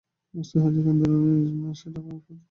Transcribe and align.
অসহযোগ 0.33 0.85
আন্দোলনের 0.87 1.37
আহ্বানে 1.41 1.73
সেই 1.79 1.91
পদ 1.93 2.03
ত্যাগ 2.05 2.19
করেন। 2.25 2.39